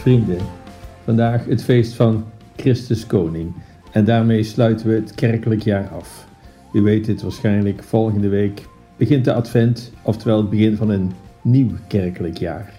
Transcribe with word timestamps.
Vrienden, 0.00 0.38
vandaag 1.04 1.44
het 1.44 1.62
feest 1.62 1.92
van 1.92 2.24
Christus 2.56 3.06
Koning 3.06 3.52
en 3.92 4.04
daarmee 4.04 4.42
sluiten 4.42 4.88
we 4.88 4.94
het 4.94 5.14
kerkelijk 5.14 5.62
jaar 5.62 5.88
af. 5.88 6.28
U 6.72 6.80
weet 6.80 7.06
het 7.06 7.22
waarschijnlijk, 7.22 7.82
volgende 7.82 8.28
week 8.28 8.66
begint 8.96 9.24
de 9.24 9.32
Advent, 9.32 9.92
oftewel 10.02 10.36
het 10.36 10.50
begin 10.50 10.76
van 10.76 10.90
een 10.90 11.12
nieuw 11.42 11.70
kerkelijk 11.88 12.38
jaar. 12.38 12.72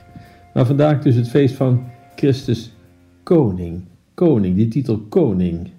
Maar 0.54 0.66
vandaag 0.66 1.02
dus 1.02 1.16
het 1.16 1.30
feest 1.30 1.56
van 1.56 1.84
Christus 2.16 2.74
Koning. 3.24 3.82
Koning, 4.14 4.56
die 4.56 4.68
titel 4.68 5.00
Koning. 5.00 5.70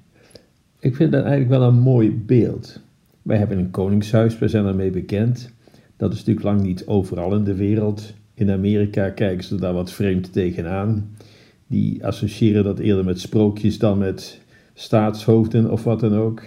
Ik 0.79 0.97
vind 0.97 1.13
dat 1.13 1.25
eigenlijk 1.25 1.51
wel 1.51 1.69
een 1.69 1.81
mooi 1.81 2.23
beeld. 2.27 2.81
Wij 3.23 3.37
hebben 3.37 3.59
een 3.59 3.71
koningshuis, 3.71 4.39
we 4.39 4.49
zijn 4.49 4.67
ermee 4.67 4.91
bekend. 4.91 5.53
Dat 5.97 6.13
is 6.13 6.19
natuurlijk 6.19 6.47
lang 6.47 6.63
niet 6.63 6.87
overal 6.87 7.35
in 7.35 7.45
de 7.45 7.55
wereld. 7.55 8.15
In 8.35 8.51
Amerika 8.51 9.11
kijken 9.11 9.45
ze 9.45 9.57
daar 9.57 9.75
wat 9.75 9.93
vreemd 9.93 10.33
tegenaan. 10.33 11.11
Die 11.73 12.07
associëren 12.07 12.65
dat 12.65 12.79
eerder 12.79 13.05
met 13.05 13.21
sprookjes 13.21 13.79
dan 13.79 13.99
met 13.99 14.41
staatshoofden 14.75 15.71
of 15.71 15.85
wat 15.85 16.01
dan 16.01 16.15
ook. 16.15 16.43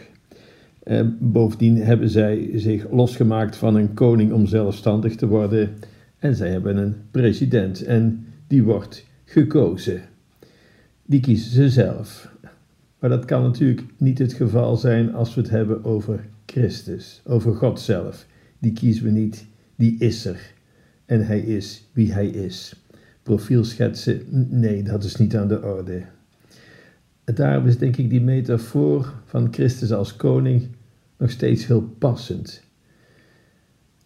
En 0.84 1.18
bovendien 1.20 1.78
hebben 1.78 2.10
zij 2.10 2.50
zich 2.54 2.92
losgemaakt 2.92 3.56
van 3.56 3.76
een 3.76 3.94
koning 3.94 4.32
om 4.32 4.46
zelfstandig 4.46 5.16
te 5.16 5.28
worden. 5.28 5.70
En 6.20 6.36
zij 6.36 6.50
hebben 6.50 6.78
een 6.78 6.96
president 7.12 7.84
en 7.84 8.26
die 8.48 8.64
wordt 8.64 9.06
gekozen. 9.26 10.02
Die 11.06 11.20
kiezen 11.20 11.52
ze 11.52 11.70
zelf. 11.70 12.32
Maar 13.00 13.10
dat 13.10 13.26
kan 13.26 13.42
natuurlijk 13.42 13.84
niet 13.98 14.18
het 14.18 14.34
geval 14.34 14.76
zijn 14.76 15.14
als 15.14 15.36
we 15.36 15.42
het 15.42 15.50
hebben 15.50 15.84
over 15.84 16.26
Christus, 16.46 17.22
over 17.24 17.56
God 17.56 17.80
zelf. 17.80 18.26
Die 18.60 18.74
kiezen 18.74 19.04
we 19.04 19.12
niet, 19.12 19.46
die 19.76 19.96
is 20.00 20.26
er. 20.26 20.54
En 21.06 21.26
hij 21.26 21.40
is 21.40 21.90
wie 21.94 22.14
hij 22.14 22.28
is. 22.28 22.85
Profielschetsen, 23.26 24.22
nee, 24.50 24.84
dat 24.84 25.04
is 25.04 25.16
niet 25.16 25.36
aan 25.36 25.48
de 25.48 25.62
orde. 25.62 26.02
Daarom 27.24 27.68
is 27.68 27.78
denk 27.78 27.98
ik 27.98 28.10
die 28.10 28.22
metafoor 28.22 29.14
van 29.26 29.54
Christus 29.54 29.92
als 29.92 30.16
koning 30.16 30.68
nog 31.18 31.30
steeds 31.30 31.68
heel 31.68 31.82
passend. 31.82 32.64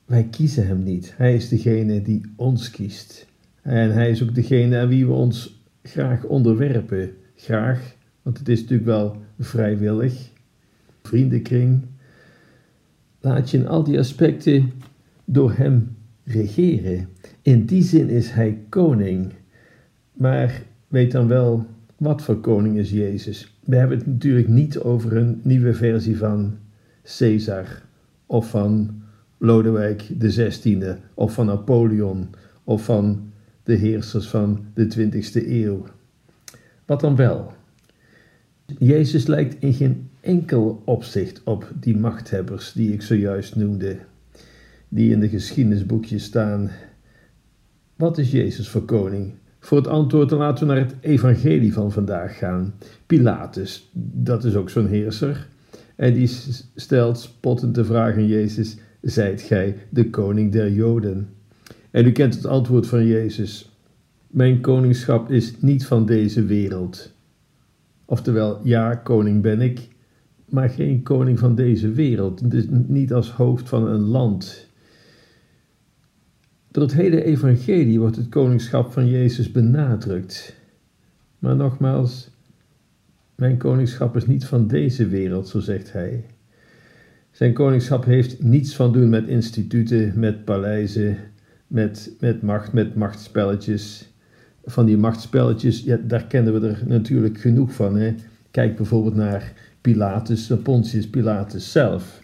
Wij 0.05 0.23
kiezen 0.23 0.67
hem 0.67 0.83
niet. 0.83 1.13
Hij 1.17 1.35
is 1.35 1.49
degene 1.49 2.01
die 2.01 2.21
ons 2.35 2.69
kiest. 2.69 3.27
En 3.61 3.93
hij 3.93 4.09
is 4.09 4.23
ook 4.23 4.35
degene 4.35 4.77
aan 4.77 4.87
wie 4.87 5.05
we 5.05 5.13
ons 5.13 5.63
graag 5.83 6.23
onderwerpen. 6.23 7.11
Graag, 7.35 7.95
want 8.21 8.37
het 8.37 8.49
is 8.49 8.61
natuurlijk 8.61 8.87
wel 8.87 9.17
vrijwillig. 9.39 10.29
Vriendenkring. 11.03 11.81
Laat 13.19 13.49
je 13.49 13.57
in 13.57 13.67
al 13.67 13.83
die 13.83 13.99
aspecten 13.99 14.71
door 15.25 15.53
hem 15.53 15.95
regeren. 16.23 17.09
In 17.41 17.65
die 17.65 17.83
zin 17.83 18.09
is 18.09 18.29
hij 18.29 18.57
koning. 18.69 19.33
Maar 20.13 20.61
weet 20.87 21.11
dan 21.11 21.27
wel, 21.27 21.65
wat 21.97 22.21
voor 22.21 22.39
koning 22.39 22.77
is 22.77 22.89
Jezus? 22.89 23.57
We 23.63 23.75
hebben 23.75 23.97
het 23.97 24.07
natuurlijk 24.07 24.47
niet 24.47 24.79
over 24.79 25.17
een 25.17 25.39
nieuwe 25.43 25.73
versie 25.73 26.17
van 26.17 26.57
Caesar 27.03 27.81
of 28.25 28.49
van 28.49 29.01
Lodewijk 29.37 30.09
XVI 30.19 30.93
of 31.13 31.33
van 31.33 31.45
Napoleon 31.45 32.27
of 32.63 32.83
van 32.83 33.31
de 33.63 33.75
heersers 33.75 34.27
van 34.27 34.65
de 34.73 35.11
20e 35.11 35.47
eeuw. 35.47 35.85
Wat 36.85 36.99
dan 36.99 37.15
wel? 37.15 37.53
Jezus 38.77 39.27
lijkt 39.27 39.55
in 39.59 39.73
geen 39.73 40.09
enkel 40.19 40.81
opzicht 40.85 41.43
op 41.43 41.71
die 41.79 41.97
machthebbers 41.97 42.71
die 42.73 42.93
ik 42.93 43.01
zojuist 43.01 43.55
noemde, 43.55 43.97
die 44.89 45.11
in 45.11 45.19
de 45.19 45.30
geschiedenisboekjes 45.30 46.23
staan. 46.23 46.69
Wat 47.99 48.17
is 48.17 48.32
Jezus 48.32 48.70
voor 48.70 48.86
koning? 48.86 49.33
Voor 49.60 49.77
het 49.77 49.87
antwoord 49.87 50.32
laten 50.32 50.67
we 50.67 50.73
naar 50.73 50.83
het 50.83 50.95
evangelie 51.02 51.73
van 51.73 51.92
vandaag 51.92 52.37
gaan. 52.37 52.73
Pilatus, 53.05 53.89
dat 54.14 54.43
is 54.43 54.55
ook 54.55 54.70
zo'n 54.70 54.87
heerser. 54.87 55.48
En 55.95 56.14
die 56.14 56.30
stelt 56.76 57.20
spottend 57.20 57.76
de 57.76 57.86
vraag 57.86 58.15
aan 58.15 58.27
Jezus: 58.27 58.77
Zijt 59.02 59.42
gij 59.42 59.77
de 59.89 60.09
koning 60.09 60.52
der 60.52 60.71
Joden? 60.71 61.30
En 61.92 62.05
u 62.05 62.11
kent 62.11 62.36
het 62.36 62.45
antwoord 62.45 62.88
van 62.88 63.05
Jezus: 63.05 63.71
Mijn 64.27 64.61
koningschap 64.61 65.32
is 65.32 65.54
niet 65.61 65.86
van 65.86 66.05
deze 66.05 66.45
wereld. 66.45 67.11
Oftewel, 68.05 68.59
ja, 68.64 68.95
koning 68.95 69.42
ben 69.42 69.61
ik, 69.61 69.88
maar 70.49 70.70
geen 70.70 71.04
koning 71.04 71.39
van 71.39 71.55
deze 71.55 71.92
wereld. 71.92 72.52
Dus 72.52 72.65
niet 72.70 73.14
als 73.14 73.32
hoofd 73.32 73.70
van 73.70 73.88
een 73.88 74.04
land. 74.04 74.68
Door 76.71 76.83
het 76.83 76.93
hele 76.93 77.23
evangelie 77.23 77.99
wordt 77.99 78.15
het 78.15 78.30
koningschap 78.30 78.91
van 78.91 79.07
Jezus 79.07 79.52
benadrukt. 79.52 80.55
Maar 81.39 81.55
nogmaals, 81.55 82.30
mijn 83.35 83.57
koningschap 83.57 84.15
is 84.15 84.25
niet 84.25 84.45
van 84.45 84.67
deze 84.67 85.08
wereld, 85.08 85.47
zo 85.47 85.59
zegt 85.59 85.93
hij. 85.93 86.25
Zijn 87.31 87.53
koningschap 87.53 88.05
heeft 88.05 88.43
niets 88.43 88.75
van 88.75 88.93
doen 88.93 89.09
met 89.09 89.27
instituten, 89.27 90.19
met 90.19 90.45
paleizen, 90.45 91.17
met, 91.67 92.11
met 92.19 92.41
macht, 92.41 92.73
met 92.73 92.95
machtspelletjes. 92.95 94.09
Van 94.65 94.85
die 94.85 94.97
machtspelletjes, 94.97 95.83
ja, 95.83 95.99
daar 96.03 96.25
kennen 96.25 96.61
we 96.61 96.67
er 96.67 96.83
natuurlijk 96.85 97.39
genoeg 97.39 97.73
van. 97.73 97.95
Hè? 97.95 98.15
Kijk 98.52 98.75
bijvoorbeeld 98.75 99.15
naar 99.15 99.53
Pilatus, 99.81 100.52
Pontius 100.63 101.09
Pilatus 101.09 101.71
zelf. 101.71 102.21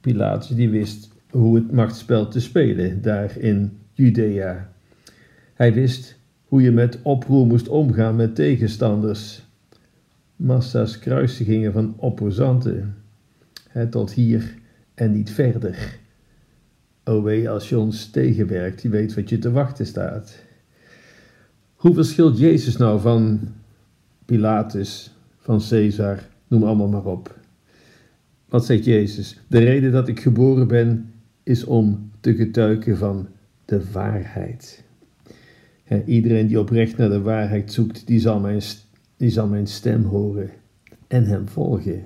Pilatus 0.00 0.48
die 0.48 0.70
wist 0.70 1.09
hoe 1.30 1.54
het 1.54 1.72
machtsspel 1.72 2.28
te 2.28 2.40
spelen 2.40 3.02
daar 3.02 3.38
in 3.38 3.78
Judea. 3.92 4.72
Hij 5.54 5.74
wist 5.74 6.18
hoe 6.44 6.62
je 6.62 6.70
met 6.70 6.98
oproer 7.02 7.46
moest 7.46 7.68
omgaan 7.68 8.16
met 8.16 8.34
tegenstanders 8.34 9.48
massa's 10.36 10.98
kruisigingen 10.98 11.72
van 11.72 11.94
opposanten. 11.96 12.94
He, 13.68 13.86
tot 13.86 14.12
hier 14.12 14.54
en 14.94 15.12
niet 15.12 15.30
verder. 15.30 15.98
O 17.04 17.22
wee 17.22 17.50
als 17.50 17.68
je 17.68 17.78
ons 17.78 18.10
tegenwerkt, 18.10 18.82
je 18.82 18.88
weet 18.88 19.14
wat 19.14 19.28
je 19.28 19.38
te 19.38 19.50
wachten 19.50 19.86
staat. 19.86 20.42
Hoe 21.74 21.94
verschilt 21.94 22.38
Jezus 22.38 22.76
nou 22.76 23.00
van 23.00 23.40
Pilatus, 24.24 25.14
van 25.38 25.62
Caesar, 25.68 26.18
noem 26.48 26.62
allemaal 26.62 26.88
maar 26.88 27.04
op. 27.04 27.38
Wat 28.48 28.66
zegt 28.66 28.84
Jezus? 28.84 29.40
De 29.46 29.58
reden 29.58 29.92
dat 29.92 30.08
ik 30.08 30.20
geboren 30.20 30.68
ben 30.68 31.09
is 31.50 31.64
om 31.64 32.10
te 32.20 32.34
getuigen 32.34 32.96
van 32.96 33.28
de 33.64 33.90
waarheid. 33.92 34.84
iedereen 36.06 36.46
die 36.46 36.60
oprecht 36.60 36.96
naar 36.96 37.08
de 37.08 37.22
waarheid 37.22 37.72
zoekt, 37.72 38.06
die 38.06 38.20
zal 38.20 38.40
mijn 38.40 38.62
die 39.16 39.30
zal 39.30 39.46
mijn 39.46 39.66
stem 39.66 40.04
horen 40.04 40.50
en 41.08 41.24
hem 41.24 41.48
volgen. 41.48 42.02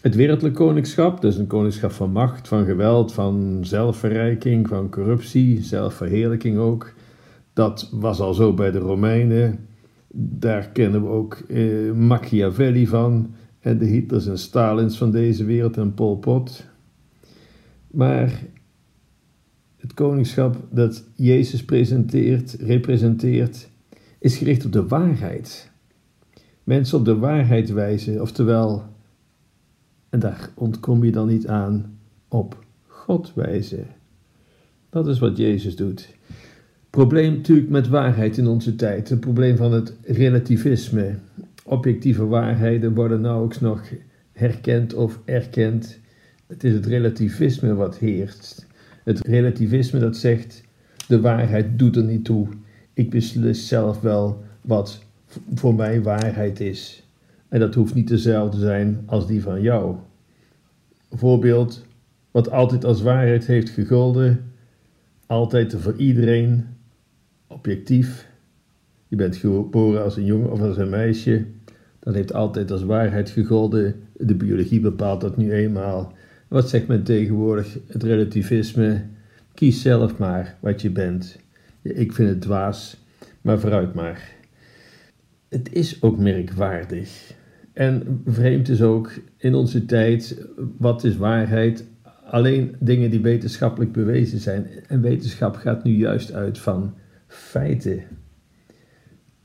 Het 0.00 0.14
wereldlijk 0.14 0.54
koningschap, 0.54 1.20
dus 1.20 1.36
een 1.36 1.46
koningschap 1.46 1.90
van 1.90 2.10
macht, 2.10 2.48
van 2.48 2.64
geweld, 2.64 3.12
van 3.12 3.58
zelfverrijking, 3.60 4.68
van 4.68 4.90
corruptie, 4.90 5.62
zelfverheerlijking 5.62 6.58
ook. 6.58 6.92
Dat 7.52 7.88
was 7.92 8.20
al 8.20 8.34
zo 8.34 8.54
bij 8.54 8.70
de 8.70 8.78
Romeinen. 8.78 9.58
Daar 10.16 10.68
kennen 10.68 11.02
we 11.02 11.08
ook 11.08 11.34
eh, 11.34 11.92
Machiavelli 11.92 12.86
van 12.86 13.34
en 13.60 13.78
de 13.78 13.86
Hitlers 13.86 14.26
en 14.26 14.38
Stalins 14.38 14.98
van 14.98 15.10
deze 15.10 15.44
wereld 15.44 15.76
en 15.76 15.94
Pol 15.94 16.16
Pot. 16.16 16.66
Maar 17.94 18.42
het 19.76 19.94
koningschap 19.94 20.56
dat 20.70 21.04
Jezus 21.14 21.64
presenteert, 21.64 22.52
representeert, 22.52 23.68
is 24.18 24.36
gericht 24.36 24.64
op 24.64 24.72
de 24.72 24.86
waarheid. 24.86 25.70
Mensen 26.64 26.98
op 26.98 27.04
de 27.04 27.18
waarheid 27.18 27.70
wijzen, 27.70 28.20
oftewel, 28.20 28.82
en 30.08 30.18
daar 30.20 30.50
ontkom 30.54 31.04
je 31.04 31.10
dan 31.10 31.28
niet 31.28 31.46
aan, 31.46 31.98
op 32.28 32.64
God 32.86 33.32
wijzen. 33.34 33.86
Dat 34.90 35.08
is 35.08 35.18
wat 35.18 35.36
Jezus 35.36 35.76
doet. 35.76 36.16
Probleem 36.90 37.34
natuurlijk 37.34 37.68
met 37.68 37.88
waarheid 37.88 38.38
in 38.38 38.46
onze 38.46 38.76
tijd, 38.76 39.08
het 39.08 39.20
probleem 39.20 39.56
van 39.56 39.72
het 39.72 39.94
relativisme. 40.02 41.14
Objectieve 41.64 42.26
waarheden 42.26 42.94
worden 42.94 43.20
nauwelijks 43.20 43.60
nog 43.60 43.82
herkend 44.32 44.94
of 44.94 45.20
erkend. 45.24 45.98
Het 46.54 46.64
is 46.64 46.72
het 46.72 46.86
relativisme 46.86 47.74
wat 47.74 47.98
heerst. 47.98 48.66
Het 49.04 49.26
relativisme 49.26 49.98
dat 49.98 50.16
zegt, 50.16 50.62
de 51.08 51.20
waarheid 51.20 51.78
doet 51.78 51.96
er 51.96 52.04
niet 52.04 52.24
toe. 52.24 52.48
Ik 52.92 53.10
beslis 53.10 53.68
zelf 53.68 54.00
wel 54.00 54.44
wat 54.60 55.04
voor 55.54 55.74
mij 55.74 56.02
waarheid 56.02 56.60
is. 56.60 57.06
En 57.48 57.60
dat 57.60 57.74
hoeft 57.74 57.94
niet 57.94 58.08
dezelfde 58.08 58.56
te 58.56 58.62
zijn 58.62 59.02
als 59.06 59.26
die 59.26 59.42
van 59.42 59.62
jou. 59.62 59.96
Voorbeeld, 61.10 61.86
wat 62.30 62.50
altijd 62.50 62.84
als 62.84 63.02
waarheid 63.02 63.46
heeft 63.46 63.68
gegolden, 63.70 64.52
altijd 65.26 65.74
voor 65.78 65.96
iedereen, 65.96 66.66
objectief. 67.46 68.28
Je 69.08 69.16
bent 69.16 69.36
geboren 69.36 70.02
als 70.02 70.16
een 70.16 70.24
jongen 70.24 70.52
of 70.52 70.60
als 70.60 70.76
een 70.76 70.90
meisje. 70.90 71.44
Dat 71.98 72.14
heeft 72.14 72.34
altijd 72.34 72.70
als 72.70 72.82
waarheid 72.82 73.30
gegolden. 73.30 73.94
De 74.12 74.34
biologie 74.34 74.80
bepaalt 74.80 75.20
dat 75.20 75.36
nu 75.36 75.52
eenmaal. 75.52 76.12
Wat 76.54 76.68
zegt 76.68 76.86
men 76.86 77.02
tegenwoordig? 77.02 77.78
Het 77.86 78.02
relativisme. 78.02 79.02
Kies 79.54 79.82
zelf 79.82 80.18
maar 80.18 80.56
wat 80.60 80.82
je 80.82 80.90
bent. 80.90 81.38
Ik 81.82 82.12
vind 82.12 82.28
het 82.28 82.40
dwaas, 82.40 83.04
Maar 83.40 83.58
vooruit 83.58 83.94
maar. 83.94 84.30
Het 85.48 85.72
is 85.72 86.02
ook 86.02 86.18
merkwaardig. 86.18 87.34
En 87.72 88.22
vreemd 88.26 88.68
is 88.68 88.82
ook 88.82 89.12
in 89.36 89.54
onze 89.54 89.84
tijd, 89.84 90.46
wat 90.78 91.04
is 91.04 91.16
waarheid? 91.16 91.84
Alleen 92.24 92.76
dingen 92.80 93.10
die 93.10 93.20
wetenschappelijk 93.20 93.92
bewezen 93.92 94.38
zijn. 94.38 94.66
En 94.88 95.00
wetenschap 95.00 95.56
gaat 95.56 95.84
nu 95.84 95.96
juist 95.96 96.32
uit 96.32 96.58
van 96.58 96.94
feiten. 97.26 98.02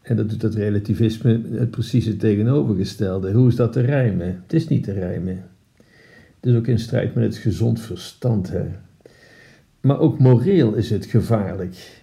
En 0.02 0.16
dat 0.16 0.30
doet 0.30 0.42
het 0.42 0.56
relativisme 0.56 1.42
het 1.52 1.72
precieze 1.72 2.16
tegenovergestelde. 2.16 3.32
Hoe 3.32 3.48
is 3.48 3.56
dat 3.56 3.74
te 3.74 3.82
rijmen? 3.82 4.40
Het 4.42 4.54
is 4.54 4.68
niet 4.68 4.84
te 4.84 4.94
rijmen. 4.94 5.58
Het 6.40 6.50
is 6.50 6.56
ook 6.56 6.68
in 6.68 6.80
strijd 6.80 7.16
met 7.16 7.24
het 7.24 7.36
gezond 7.36 7.80
verstand. 7.82 8.50
Hè? 8.50 8.66
Maar 9.82 10.00
ook 10.00 10.20
moreel 10.20 10.74
is 10.74 10.90
het 10.90 11.06
gevaarlijk. 11.06 12.02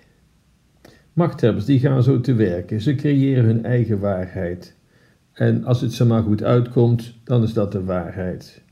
Machthebbers 1.12 1.64
die 1.64 1.78
gaan 1.78 2.02
zo 2.02 2.20
te 2.20 2.34
werken. 2.34 2.80
Ze 2.80 2.94
creëren 2.94 3.44
hun 3.44 3.64
eigen 3.64 3.98
waarheid. 3.98 4.74
En 5.32 5.64
als 5.64 5.80
het 5.80 5.92
ze 5.92 6.06
maar 6.06 6.22
goed 6.22 6.42
uitkomt, 6.42 7.14
dan 7.24 7.42
is 7.42 7.52
dat 7.52 7.72
de 7.72 7.84
waarheid. 7.84 8.62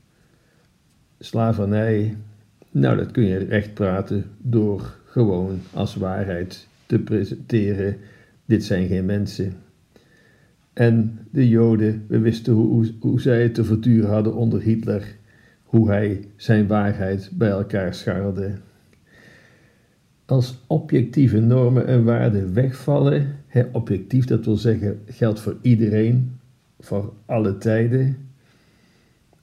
Slavernij, 1.19 2.17
nou 2.71 2.97
dat 2.97 3.11
kun 3.11 3.23
je 3.23 3.37
recht 3.37 3.73
praten 3.73 4.25
door 4.37 4.95
gewoon 5.05 5.59
als 5.73 5.95
waarheid 5.95 6.67
te 6.85 6.99
presenteren. 6.99 7.97
Dit 8.45 8.63
zijn 8.63 8.87
geen 8.87 9.05
mensen. 9.05 9.53
En 10.73 11.19
de 11.31 11.49
Joden, 11.49 12.05
we 12.07 12.19
wisten 12.19 12.53
hoe, 12.53 12.91
hoe, 12.99 13.21
zij 13.21 13.43
het 13.43 13.53
te 13.53 13.63
verduren 13.63 14.09
hadden 14.09 14.35
onder 14.35 14.61
Hitler, 14.61 15.15
hoe 15.75 15.89
hij 15.89 16.27
zijn 16.35 16.67
waarheid 16.67 17.29
bij 17.33 17.49
elkaar 17.49 17.93
scharrelde. 17.93 18.51
Als 20.25 20.63
objectieve 20.67 21.39
normen 21.39 21.87
en 21.87 22.03
waarden 22.03 22.53
wegvallen, 22.53 23.35
hè, 23.47 23.63
objectief 23.71 24.25
dat 24.25 24.45
wil 24.45 24.55
zeggen 24.55 25.01
geldt 25.05 25.39
voor 25.39 25.57
iedereen, 25.61 26.39
voor 26.79 27.13
alle 27.25 27.57
tijden. 27.57 28.17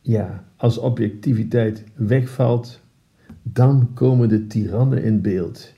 Ja, 0.00 0.44
als 0.56 0.78
objectiviteit 0.78 1.84
wegvalt, 1.94 2.80
dan 3.42 3.90
komen 3.94 4.28
de 4.28 4.46
tirannen 4.46 5.02
in 5.02 5.20
beeld. 5.20 5.72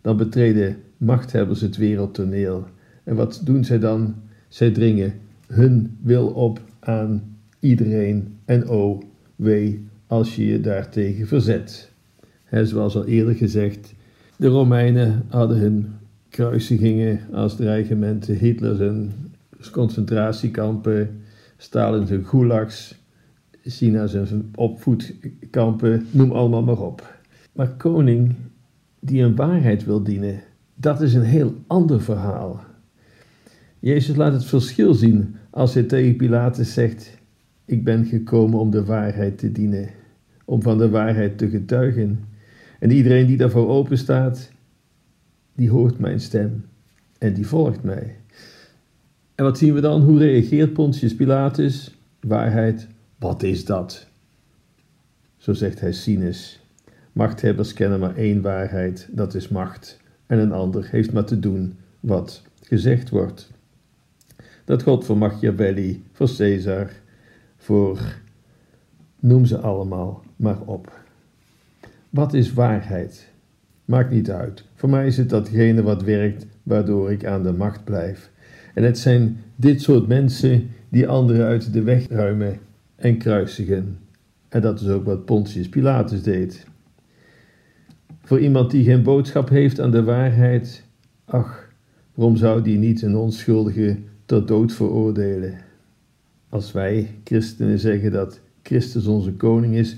Dan 0.00 0.16
betreden 0.16 0.76
machthebbers 0.96 1.60
het 1.60 1.76
wereldtoneel. 1.76 2.64
En 3.04 3.14
wat 3.14 3.40
doen 3.44 3.64
zij 3.64 3.78
dan? 3.78 4.14
Zij 4.48 4.70
dringen 4.70 5.12
hun 5.46 5.96
wil 6.02 6.28
op 6.28 6.60
aan 6.80 7.36
iedereen 7.60 8.36
en 8.44 8.68
oh, 8.68 9.02
wee 9.36 9.88
als 10.06 10.36
je 10.36 10.46
je 10.46 10.60
daartegen 10.60 11.26
verzet. 11.26 11.90
Zoals 12.50 12.96
al 12.96 13.04
eerder 13.04 13.34
gezegd, 13.34 13.94
de 14.36 14.46
Romeinen 14.46 15.24
hadden 15.28 15.58
hun 15.58 15.94
kruisigingen 16.28 17.20
als 17.32 17.56
dreigementen, 17.56 18.34
Hitler 18.34 18.76
zijn 18.76 19.12
concentratiekampen, 19.72 21.20
Stalin 21.56 22.06
zijn 22.06 22.26
gulags, 22.26 22.94
China 23.62 24.06
zijn 24.06 24.50
opvoedkampen, 24.54 26.06
noem 26.10 26.32
allemaal 26.32 26.62
maar 26.62 26.80
op. 26.80 27.14
Maar 27.52 27.68
koning 27.68 28.34
die 29.00 29.22
een 29.22 29.36
waarheid 29.36 29.84
wil 29.84 30.02
dienen, 30.02 30.42
dat 30.74 31.00
is 31.00 31.14
een 31.14 31.22
heel 31.22 31.54
ander 31.66 32.00
verhaal. 32.00 32.64
Jezus 33.78 34.16
laat 34.16 34.32
het 34.32 34.44
verschil 34.44 34.94
zien 34.94 35.36
als 35.50 35.74
hij 35.74 35.82
tegen 35.82 36.16
Pilatus 36.16 36.72
zegt: 36.72 37.18
Ik 37.66 37.84
ben 37.84 38.04
gekomen 38.04 38.58
om 38.58 38.70
de 38.70 38.84
waarheid 38.84 39.38
te 39.38 39.52
dienen, 39.52 39.88
om 40.44 40.62
van 40.62 40.78
de 40.78 40.88
waarheid 40.88 41.38
te 41.38 41.48
getuigen. 41.48 42.24
En 42.78 42.90
iedereen 42.90 43.26
die 43.26 43.36
daarvoor 43.36 43.68
open 43.68 43.98
staat, 43.98 44.50
die 45.54 45.70
hoort 45.70 45.98
mijn 45.98 46.20
stem 46.20 46.64
en 47.18 47.34
die 47.34 47.46
volgt 47.46 47.82
mij. 47.82 48.16
En 49.34 49.44
wat 49.44 49.58
zien 49.58 49.74
we 49.74 49.80
dan? 49.80 50.02
Hoe 50.02 50.18
reageert 50.18 50.72
Pontius 50.72 51.14
Pilatus? 51.14 51.98
Waarheid, 52.20 52.86
wat 53.18 53.42
is 53.42 53.64
dat? 53.64 54.06
Zo 55.36 55.52
zegt 55.52 55.80
hij 55.80 55.92
Sinus. 55.92 56.60
Machthebbers 57.12 57.72
kennen 57.72 58.00
maar 58.00 58.16
één 58.16 58.42
waarheid, 58.42 59.08
dat 59.10 59.34
is 59.34 59.48
macht. 59.48 60.00
En 60.26 60.38
een 60.38 60.52
ander 60.52 60.88
heeft 60.90 61.12
maar 61.12 61.24
te 61.24 61.38
doen 61.38 61.74
wat 62.00 62.42
gezegd 62.62 63.08
wordt. 63.08 63.50
Dat 64.64 64.82
God 64.82 65.04
voor 65.04 65.18
Machiavelli, 65.18 66.04
voor 66.12 66.34
Caesar, 66.36 66.90
voor 67.66 67.98
noem 69.20 69.44
ze 69.44 69.58
allemaal 69.58 70.22
maar 70.36 70.60
op. 70.60 71.00
Wat 72.10 72.34
is 72.34 72.52
waarheid? 72.52 73.28
Maakt 73.84 74.10
niet 74.10 74.30
uit. 74.30 74.64
Voor 74.74 74.88
mij 74.88 75.06
is 75.06 75.16
het 75.16 75.30
datgene 75.30 75.82
wat 75.82 76.02
werkt, 76.02 76.46
waardoor 76.62 77.12
ik 77.12 77.24
aan 77.24 77.42
de 77.42 77.52
macht 77.52 77.84
blijf. 77.84 78.30
En 78.74 78.82
het 78.82 78.98
zijn 78.98 79.38
dit 79.56 79.82
soort 79.82 80.06
mensen 80.06 80.70
die 80.88 81.08
anderen 81.08 81.46
uit 81.46 81.72
de 81.72 81.82
weg 81.82 82.08
ruimen 82.08 82.58
en 82.96 83.18
kruisigen. 83.18 83.98
En 84.48 84.60
dat 84.60 84.80
is 84.80 84.88
ook 84.88 85.04
wat 85.04 85.24
Pontius 85.24 85.68
Pilatus 85.68 86.22
deed. 86.22 86.66
Voor 88.22 88.40
iemand 88.40 88.70
die 88.70 88.84
geen 88.84 89.02
boodschap 89.02 89.48
heeft 89.48 89.80
aan 89.80 89.90
de 89.90 90.02
waarheid, 90.02 90.84
ach, 91.24 91.68
waarom 92.14 92.36
zou 92.36 92.62
die 92.62 92.78
niet 92.78 93.02
een 93.02 93.16
onschuldige 93.16 93.98
tot 94.24 94.48
dood 94.48 94.72
veroordelen? 94.72 95.65
Als 96.48 96.72
wij, 96.72 97.14
christenen, 97.24 97.78
zeggen 97.78 98.12
dat 98.12 98.40
Christus 98.62 99.06
onze 99.06 99.32
koning 99.32 99.74
is, 99.74 99.96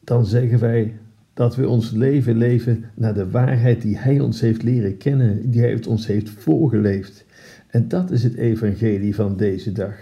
dan 0.00 0.26
zeggen 0.26 0.58
wij 0.58 0.94
dat 1.34 1.56
we 1.56 1.68
ons 1.68 1.90
leven 1.90 2.36
leven 2.36 2.84
naar 2.94 3.14
de 3.14 3.30
waarheid 3.30 3.82
die 3.82 3.96
Hij 3.96 4.20
ons 4.20 4.40
heeft 4.40 4.62
leren 4.62 4.96
kennen, 4.96 5.50
die 5.50 5.60
Hij 5.60 5.84
ons 5.84 6.06
heeft 6.06 6.30
voorgeleefd. 6.30 7.24
En 7.66 7.88
dat 7.88 8.10
is 8.10 8.22
het 8.22 8.34
evangelie 8.34 9.14
van 9.14 9.36
deze 9.36 9.72
dag. 9.72 9.94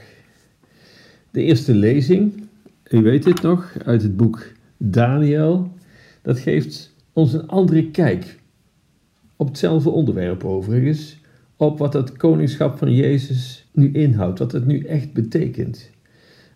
De 1.30 1.42
eerste 1.42 1.74
lezing, 1.74 2.48
u 2.90 3.02
weet 3.02 3.24
het 3.24 3.42
nog, 3.42 3.76
uit 3.84 4.02
het 4.02 4.16
boek 4.16 4.46
Daniel, 4.76 5.70
dat 6.22 6.38
geeft 6.38 6.94
ons 7.12 7.32
een 7.32 7.48
andere 7.48 7.90
kijk 7.90 8.38
op 9.36 9.46
hetzelfde 9.46 9.90
onderwerp 9.90 10.44
overigens, 10.44 11.20
op 11.56 11.78
wat 11.78 11.92
het 11.92 12.16
koningschap 12.16 12.78
van 12.78 12.94
Jezus 12.94 13.66
nu 13.72 13.92
inhoudt, 13.92 14.38
wat 14.38 14.52
het 14.52 14.66
nu 14.66 14.80
echt 14.80 15.12
betekent. 15.12 15.90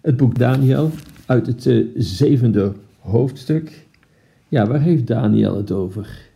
Het 0.00 0.16
boek 0.16 0.38
Daniel 0.38 0.90
uit 1.26 1.46
het 1.46 1.66
uh, 1.66 1.86
zevende 1.94 2.72
hoofdstuk. 2.98 3.86
Ja, 4.48 4.66
waar 4.66 4.80
heeft 4.80 5.06
Daniel 5.06 5.56
het 5.56 5.72
over? 5.72 6.28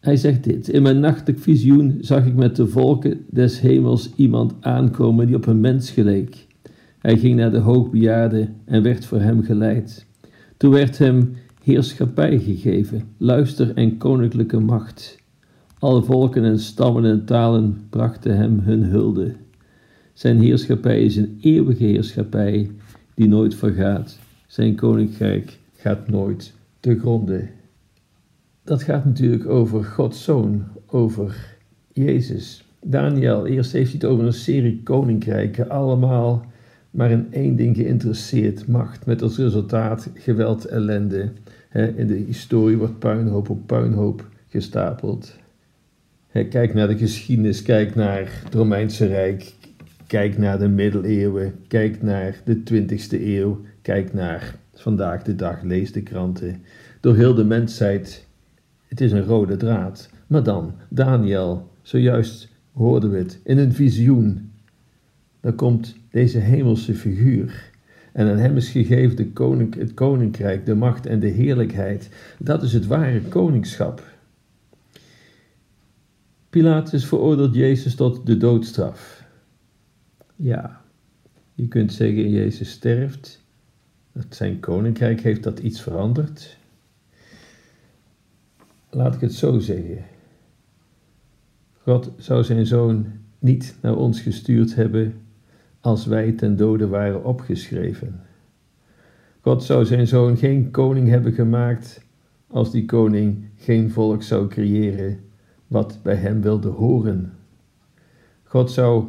Hij 0.00 0.16
zegt 0.16 0.44
dit: 0.44 0.68
In 0.68 0.82
mijn 0.82 1.00
nachtelijk 1.00 1.38
visioen 1.38 1.98
zag 2.00 2.26
ik 2.26 2.34
met 2.34 2.56
de 2.56 2.66
volken 2.66 3.24
des 3.30 3.60
hemels 3.60 4.10
iemand 4.16 4.54
aankomen 4.60 5.26
die 5.26 5.36
op 5.36 5.46
een 5.46 5.60
mens 5.60 5.90
geleek. 5.90 6.46
Hij 6.98 7.18
ging 7.18 7.36
naar 7.36 7.50
de 7.50 7.58
hoogbejaarde 7.58 8.48
en 8.64 8.82
werd 8.82 9.04
voor 9.04 9.20
hem 9.20 9.42
geleid. 9.42 10.06
Toen 10.56 10.70
werd 10.70 10.98
hem 10.98 11.32
heerschappij 11.62 12.38
gegeven, 12.38 13.02
luister 13.16 13.74
en 13.74 13.96
koninklijke 13.96 14.58
macht. 14.58 15.24
Alle 15.78 16.02
volken 16.02 16.44
en 16.44 16.58
stammen 16.58 17.04
en 17.04 17.24
talen 17.24 17.86
brachten 17.90 18.36
hem 18.36 18.58
hun 18.58 18.82
hulde. 18.84 19.34
Zijn 20.12 20.40
heerschappij 20.40 21.04
is 21.04 21.16
een 21.16 21.38
eeuwige 21.40 21.84
heerschappij 21.84 22.70
die 23.14 23.28
nooit 23.28 23.54
vergaat. 23.54 24.18
Zijn 24.46 24.74
koninkrijk 24.74 25.58
gaat 25.74 26.08
nooit 26.08 26.52
te 26.80 26.98
gronden. 26.98 27.50
Dat 28.64 28.82
gaat 28.82 29.04
natuurlijk 29.04 29.48
over 29.48 29.84
Gods 29.84 30.24
zoon, 30.24 30.64
over 30.86 31.56
Jezus. 31.92 32.64
Daniel, 32.82 33.46
eerst 33.46 33.72
heeft 33.72 33.90
hij 33.90 34.00
het 34.00 34.10
over 34.10 34.26
een 34.26 34.32
serie 34.32 34.82
koninkrijken, 34.82 35.68
allemaal 35.68 36.44
maar 36.90 37.10
in 37.10 37.26
één 37.30 37.56
ding 37.56 37.76
geïnteresseerd: 37.76 38.66
macht. 38.66 39.06
Met 39.06 39.22
als 39.22 39.36
resultaat 39.36 40.10
geweld, 40.14 40.64
ellende. 40.64 41.32
in 41.96 42.06
de 42.06 42.24
historie 42.26 42.76
wordt 42.76 42.98
puinhoop 42.98 43.50
op 43.50 43.66
puinhoop 43.66 44.28
gestapeld. 44.48 45.36
Kijk 46.44 46.74
naar 46.74 46.88
de 46.88 46.98
geschiedenis, 46.98 47.62
kijk 47.62 47.94
naar 47.94 48.40
het 48.44 48.54
Romeinse 48.54 49.06
Rijk, 49.06 49.54
kijk 50.06 50.38
naar 50.38 50.58
de 50.58 50.68
middeleeuwen, 50.68 51.54
kijk 51.68 52.02
naar 52.02 52.40
de 52.44 52.62
20e 52.72 53.22
eeuw, 53.22 53.60
kijk 53.82 54.12
naar 54.12 54.54
vandaag 54.74 55.22
de 55.22 55.34
dag, 55.34 55.62
lees 55.62 55.92
de 55.92 56.02
kranten. 56.02 56.62
Door 57.00 57.16
heel 57.16 57.34
de 57.34 57.44
mensheid, 57.44 58.26
het 58.88 59.00
is 59.00 59.12
een 59.12 59.24
rode 59.24 59.56
draad. 59.56 60.10
Maar 60.26 60.42
dan, 60.42 60.74
Daniel, 60.88 61.70
zojuist 61.82 62.48
hoorden 62.72 63.10
we 63.10 63.16
het, 63.16 63.40
in 63.44 63.58
een 63.58 63.72
visioen. 63.72 64.50
Dan 65.40 65.54
komt 65.54 65.96
deze 66.10 66.38
hemelse 66.38 66.94
figuur. 66.94 67.70
En 68.12 68.28
aan 68.28 68.38
hem 68.38 68.56
is 68.56 68.68
gegeven 68.68 69.16
de 69.16 69.78
het 69.78 69.94
koninkrijk, 69.94 70.66
de 70.66 70.74
macht 70.74 71.06
en 71.06 71.20
de 71.20 71.28
heerlijkheid. 71.28 72.08
Dat 72.38 72.62
is 72.62 72.72
het 72.72 72.86
ware 72.86 73.20
koningschap. 73.20 74.02
Pilatus 76.56 77.06
veroordeelt 77.06 77.54
Jezus 77.54 77.94
tot 77.94 78.26
de 78.26 78.36
doodstraf. 78.36 79.24
Ja, 80.36 80.82
je 81.54 81.68
kunt 81.68 81.92
zeggen 81.92 82.30
Jezus 82.30 82.70
sterft. 82.70 83.44
Dat 84.12 84.26
zijn 84.28 84.60
koninkrijk 84.60 85.20
heeft 85.20 85.42
dat 85.42 85.58
iets 85.58 85.80
veranderd. 85.80 86.58
Laat 88.90 89.14
ik 89.14 89.20
het 89.20 89.34
zo 89.34 89.58
zeggen. 89.58 90.04
God 91.82 92.12
zou 92.16 92.44
zijn 92.44 92.66
zoon 92.66 93.06
niet 93.38 93.76
naar 93.82 93.96
ons 93.96 94.20
gestuurd 94.20 94.74
hebben 94.74 95.14
als 95.80 96.06
wij 96.06 96.32
ten 96.32 96.56
dode 96.56 96.86
waren 96.86 97.24
opgeschreven. 97.24 98.20
God 99.40 99.64
zou 99.64 99.84
zijn 99.84 100.06
zoon 100.06 100.36
geen 100.36 100.70
koning 100.70 101.08
hebben 101.08 101.32
gemaakt 101.32 102.04
als 102.46 102.70
die 102.70 102.84
koning 102.84 103.44
geen 103.56 103.90
volk 103.90 104.22
zou 104.22 104.48
creëren 104.48 105.24
wat 105.66 105.98
bij 106.02 106.14
hem 106.14 106.40
wilde 106.40 106.68
horen. 106.68 107.32
God 108.42 108.70
zou 108.70 109.04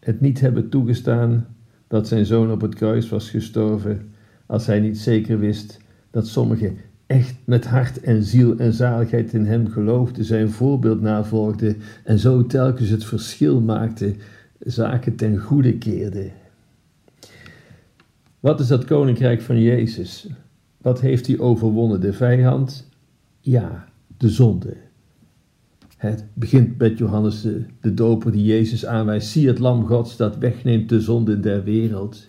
het 0.00 0.20
niet 0.20 0.40
hebben 0.40 0.68
toegestaan 0.68 1.46
dat 1.86 2.08
zijn 2.08 2.26
zoon 2.26 2.52
op 2.52 2.60
het 2.60 2.74
kruis 2.74 3.08
was 3.08 3.30
gestorven 3.30 4.12
als 4.46 4.66
hij 4.66 4.80
niet 4.80 4.98
zeker 4.98 5.38
wist 5.38 5.80
dat 6.10 6.26
sommigen 6.26 6.78
echt 7.06 7.34
met 7.44 7.66
hart 7.66 8.00
en 8.00 8.22
ziel 8.22 8.56
en 8.58 8.72
zaligheid 8.72 9.32
in 9.32 9.44
hem 9.44 9.68
geloofden, 9.68 10.24
zijn 10.24 10.50
voorbeeld 10.50 11.00
navolgden 11.00 11.76
en 12.04 12.18
zo 12.18 12.46
telkens 12.46 12.88
het 12.88 13.04
verschil 13.04 13.60
maakten, 13.60 14.16
zaken 14.58 15.16
ten 15.16 15.38
goede 15.38 15.78
keerden. 15.78 16.32
Wat 18.40 18.60
is 18.60 18.66
dat 18.66 18.84
koninkrijk 18.84 19.40
van 19.40 19.60
Jezus? 19.60 20.28
Wat 20.78 21.00
heeft 21.00 21.26
hij 21.26 21.38
overwonnen? 21.38 22.00
De 22.00 22.12
vijand? 22.12 22.88
Ja, 23.40 23.88
de 24.16 24.28
zonde. 24.28 24.76
Het 25.98 26.24
begint 26.34 26.78
met 26.78 26.98
Johannes 26.98 27.42
de, 27.80 27.94
doper 27.94 28.32
die 28.32 28.44
Jezus 28.44 28.86
aanwijst. 28.86 29.28
Zie 29.28 29.46
het 29.46 29.58
lam 29.58 29.86
Gods 29.86 30.16
dat 30.16 30.36
wegneemt 30.36 30.88
de 30.88 31.00
zonde 31.00 31.40
der 31.40 31.64
wereld. 31.64 32.28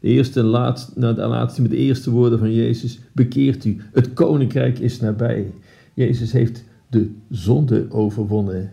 De 0.00 0.08
eerste 0.08 0.40
en 0.40 0.46
laatste, 0.46 1.14
de 1.14 1.26
laatste 1.26 1.62
met 1.62 1.70
de 1.70 1.76
eerste 1.76 2.10
woorden 2.10 2.38
van 2.38 2.52
Jezus. 2.52 3.00
Bekeert 3.12 3.64
u, 3.64 3.76
het 3.92 4.12
koninkrijk 4.12 4.78
is 4.78 5.00
nabij. 5.00 5.52
Jezus 5.94 6.32
heeft 6.32 6.64
de 6.88 7.14
zonde 7.30 7.86
overwonnen. 7.90 8.72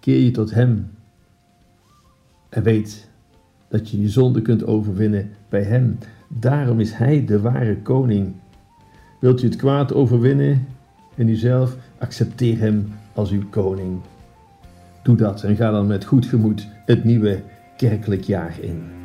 Keer 0.00 0.20
je 0.20 0.30
tot 0.30 0.50
hem. 0.50 0.90
En 2.48 2.62
weet 2.62 3.08
dat 3.68 3.90
je 3.90 4.00
je 4.00 4.08
zonde 4.08 4.42
kunt 4.42 4.66
overwinnen 4.66 5.30
bij 5.48 5.62
hem. 5.62 5.98
Daarom 6.28 6.80
is 6.80 6.92
hij 6.92 7.24
de 7.24 7.40
ware 7.40 7.76
koning. 7.82 8.34
Wilt 9.20 9.42
u 9.42 9.46
het 9.46 9.56
kwaad 9.56 9.94
overwinnen 9.94 10.66
in 11.16 11.28
uzelf? 11.28 11.76
Accepteer 11.98 12.58
hem 12.58 12.92
als 13.14 13.30
uw 13.30 13.48
koning. 13.50 14.00
Doe 15.02 15.16
dat 15.16 15.42
en 15.42 15.56
ga 15.56 15.70
dan 15.70 15.86
met 15.86 16.04
goed 16.04 16.26
gemoed 16.26 16.68
het 16.86 17.04
nieuwe 17.04 17.42
kerkelijk 17.76 18.22
jaar 18.22 18.60
in. 18.60 18.99